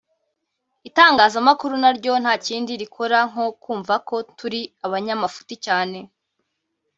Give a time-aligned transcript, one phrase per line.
[0.89, 5.99] Itangazamakuru naryo ntakindi rikora nko kumva ko turi abanyamafuti cyane